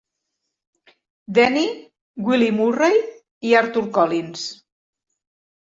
Denny, 1.39 1.67
Billy 2.29 2.49
Murray 2.59 2.99
i 3.51 3.55
Arthur 3.63 3.89
Collins. 4.01 4.53